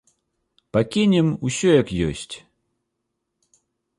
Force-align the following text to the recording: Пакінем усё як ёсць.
Пакінем 0.77 1.27
усё 1.49 1.69
як 1.81 1.93
ёсць. 2.07 2.33